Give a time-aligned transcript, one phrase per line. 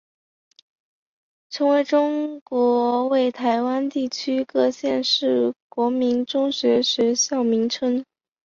[1.51, 1.83] 成功国
[3.03, 8.03] 中为台湾地区各县市国民中学学校名称。